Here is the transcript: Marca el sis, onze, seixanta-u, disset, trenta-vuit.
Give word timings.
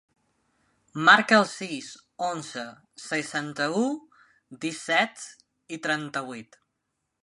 Marca 1.09 1.37
el 1.41 1.45
sis, 1.49 1.89
onze, 2.29 2.65
seixanta-u, 3.05 3.87
disset, 4.67 5.27
trenta-vuit. 5.87 6.65